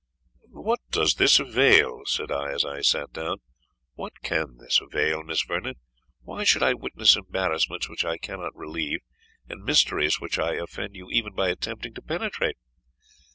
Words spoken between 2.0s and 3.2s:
said I, as I sate